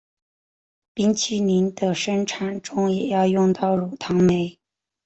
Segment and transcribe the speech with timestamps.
[0.95, 4.57] 冰淇淋的生产中也要用到乳糖酶。